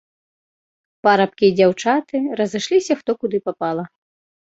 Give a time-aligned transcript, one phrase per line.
[1.09, 3.83] Парабкі і дзяўчаты разышліся, хто куды папала.